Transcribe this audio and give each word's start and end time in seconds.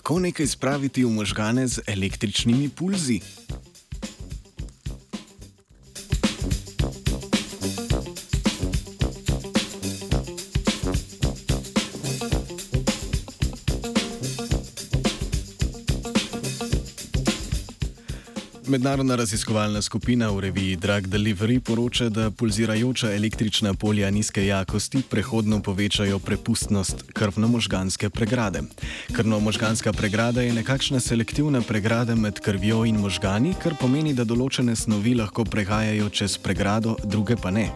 kako 0.00 0.18
nekaj 0.18 0.46
spraviti 0.46 1.04
v 1.04 1.10
možgane 1.12 1.66
z 1.68 1.82
električnimi 1.86 2.68
pulzi? 2.68 3.20
Mednarodna 18.70 19.16
raziskovalna 19.16 19.82
skupina 19.82 20.28
v 20.30 20.40
reviji 20.40 20.76
Drug 20.76 21.06
Delivery 21.10 21.58
poroča, 21.60 22.08
da 22.08 22.30
pulzirajoča 22.30 23.10
električna 23.14 23.74
polja 23.74 24.10
nizke 24.10 24.46
jakosti 24.46 25.02
prehodno 25.10 25.58
povečajo 25.62 26.18
prepustnost 26.18 27.02
krvno-možganske 27.12 28.10
pregrade. 28.10 28.62
Krvno-možganska 29.12 29.92
pregrada 29.92 30.42
je 30.42 30.52
nekakšna 30.52 31.00
selektivna 31.00 31.62
pregrada 31.66 32.14
med 32.14 32.38
krvjo 32.40 32.84
in 32.84 33.02
možgani, 33.02 33.56
kar 33.58 33.74
pomeni, 33.74 34.14
da 34.14 34.24
določene 34.24 34.76
snovi 34.76 35.16
lahko 35.18 35.44
prehajajo 35.44 36.06
čez 36.08 36.38
pregrado, 36.38 36.94
druge 37.04 37.34
pa 37.42 37.50
ne. 37.50 37.72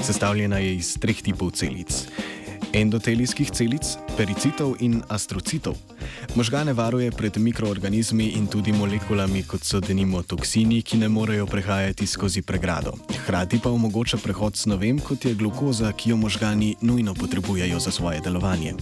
Sestavljena 0.00 0.64
je 0.64 0.74
iz 0.80 0.96
treh 0.96 1.20
tipov 1.20 1.52
celic 1.60 2.06
endotelijskih 2.72 3.50
celic, 3.50 3.96
pericitov 4.16 4.76
in 4.80 5.02
astrocitov. 5.08 5.76
Možgane 6.34 6.72
varuje 6.72 7.10
pred 7.10 7.38
mikroorganizmi 7.38 8.26
in 8.36 8.46
tudi 8.46 8.72
molekulami, 8.72 9.42
kot 9.42 9.64
so 9.64 9.80
denimo 9.80 10.22
toksini, 10.22 10.82
ki 10.82 10.98
ne 10.98 11.08
morejo 11.08 11.46
prehajati 11.46 12.06
skozi 12.06 12.42
pregrado. 12.42 12.92
Hkrati 13.22 13.60
pa 13.62 13.70
omogoča 13.70 14.16
prehod 14.16 14.56
snovem, 14.56 14.98
kot 14.98 15.24
je 15.24 15.34
glukoza, 15.34 15.92
ki 15.92 16.10
jo 16.10 16.16
možgani 16.16 16.76
nujno 16.80 17.14
potrebujejo 17.14 17.78
za 17.78 17.90
svoje 17.90 18.20
delovanje. 18.20 18.74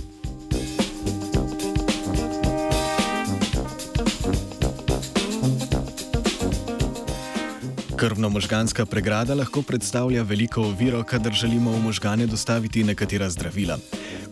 Krvno-možganska 7.97 8.85
pregrada 8.87 9.35
lahko 9.35 9.63
predstavlja 9.63 10.23
veliko 10.23 10.63
oviro, 10.63 11.03
kadar 11.05 11.33
želimo 11.33 11.71
v 11.73 11.81
možgane 11.83 12.27
dostaviti 12.27 12.85
nekatera 12.85 13.31
zdravila. 13.31 13.79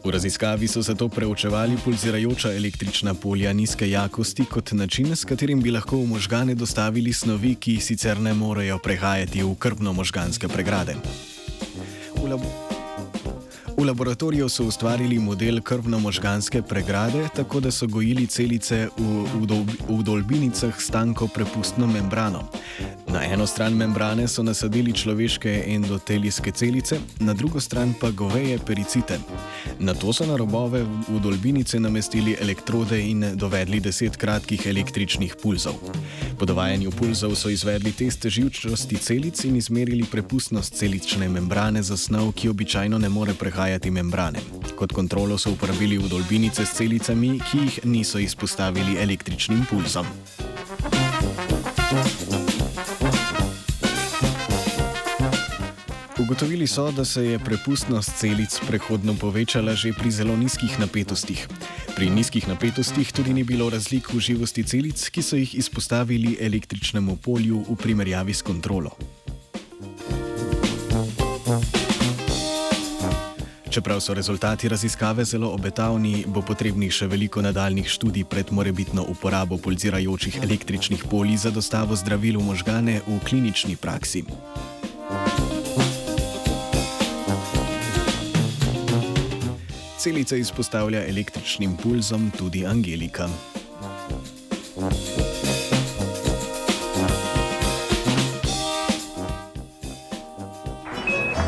V 0.05 0.11
raziskavi 0.11 0.69
so 0.69 0.83
zato 0.83 1.09
preučevali 1.09 1.79
pulzirajoča 1.85 2.53
električna 2.53 3.15
polja 3.15 3.53
nizke 3.53 3.91
jakosti 3.91 4.45
kot 4.45 4.73
način, 4.73 5.17
s 5.17 5.25
katerim 5.25 5.63
bi 5.63 5.71
lahko 5.71 5.97
v 5.97 6.07
možgane 6.07 6.55
dostavili 6.55 7.13
snovi, 7.13 7.55
ki 7.55 7.81
sicer 7.81 8.21
ne 8.21 8.35
morejo 8.35 8.79
prehajati 8.79 9.43
v 9.43 9.55
krvno-možganske 9.55 10.49
pregrade. 10.49 10.97
V 12.17 12.74
V 13.85 13.87
laboratoriju 13.87 14.49
so 14.49 14.65
ustvarili 14.65 15.19
model 15.19 15.61
krvno-možganske 15.61 16.63
pregrade, 16.63 17.29
tako 17.37 17.61
da 17.61 17.71
so 17.71 17.87
gojili 17.87 18.27
celice 18.27 18.89
v, 18.97 19.27
v, 19.35 19.67
v 19.89 20.03
dolbinicah 20.03 20.81
s 20.81 20.89
tanko 20.89 21.29
prepustno 21.29 21.87
membrano. 21.87 22.49
Na 23.13 23.25
eno 23.25 23.47
stran 23.47 23.77
membrane 23.77 24.29
so 24.29 24.43
nasadili 24.43 24.93
človeške 24.93 25.65
endotelijske 25.69 26.51
celice, 26.51 26.99
na 27.21 27.35
drugo 27.35 27.61
stran 27.61 27.93
pa 28.01 28.11
goveje 28.11 28.59
pericite. 28.59 29.19
Na 29.79 29.95
to 29.95 30.13
so 30.13 30.27
na 30.27 30.37
robove 30.37 30.83
v 31.09 31.21
dolbinice 31.21 31.81
namestili 31.81 32.37
elektrode 32.41 32.99
in 33.05 33.37
dovedli 33.37 33.81
deset 33.81 34.17
kratkih 34.17 34.67
električnih 34.67 35.37
pulzov. 35.43 35.77
Po 36.39 36.45
dovajanju 36.45 36.91
pulzov 36.91 37.37
so 37.37 37.53
izvedli 37.53 37.93
test 37.93 38.27
živčnosti 38.27 38.97
celic 38.97 39.45
in 39.45 39.57
izmerili 39.57 40.05
prepustnost 40.05 40.75
celične 40.75 41.29
membrane 41.29 41.83
za 41.83 41.97
snov, 41.97 42.33
ki 42.33 42.49
običajno 42.49 42.99
ne 42.99 43.09
more 43.09 43.35
prehajati 43.35 43.74
membrane. 43.91 44.39
Kot 44.77 44.93
kontrolo 44.93 45.39
so 45.39 45.51
uporabili 45.51 45.99
v 45.99 46.09
dolbinice 46.09 46.67
s 46.67 46.75
celicami, 46.75 47.41
ki 47.41 47.59
jih 47.59 47.79
niso 47.85 48.19
izpostavili 48.19 48.99
električnim 49.03 49.67
pulzom. 49.71 50.07
Ugotovili 56.19 56.67
so, 56.67 56.91
da 56.91 57.05
se 57.05 57.25
je 57.25 57.39
prepustnost 57.39 58.11
celic 58.17 58.61
prehodno 58.67 59.15
povečala 59.15 59.75
že 59.75 59.93
pri 59.93 60.11
zelo 60.11 60.37
nizkih 60.37 60.79
napetostih. 60.81 61.49
Pri 61.97 62.11
nizkih 62.11 62.49
napetostih 62.49 63.13
tudi 63.13 63.35
ni 63.35 63.45
bilo 63.45 63.71
razlik 63.71 64.09
v 64.09 64.21
živosti 64.21 64.65
celic, 64.65 65.09
ki 65.11 65.23
so 65.23 65.37
jih 65.37 65.55
izpostavili 65.55 66.39
električnemu 66.41 67.17
polju 67.17 67.65
v 67.69 67.77
primerjavi 67.77 68.35
s 68.35 68.43
kontrolo. 68.43 68.97
Čeprav 73.75 74.01
so 74.01 74.15
rezultati 74.15 74.69
raziskave 74.69 75.25
zelo 75.25 75.49
obetavni, 75.51 76.25
bo 76.27 76.39
potrebnih 76.47 76.93
še 76.95 77.09
veliko 77.11 77.43
nadaljnih 77.43 77.89
študij 77.91 78.23
pred 78.31 78.53
morebitno 78.55 79.03
uporabo 79.11 79.59
pulzirajočih 79.59 80.37
električnih 80.47 81.03
polij 81.11 81.41
za 81.43 81.51
dostavo 81.51 81.97
zdravil 81.99 82.39
v 82.39 82.45
možgane 82.47 83.01
v 83.03 83.19
klinični 83.27 83.75
praksi. 83.75 84.23
Celice 89.99 90.39
izpostavlja 90.39 91.03
električnim 91.11 91.75
pulzom 91.75 92.31
tudi 92.31 92.63
Angelika. 92.67 93.27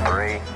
Three. 0.06 0.55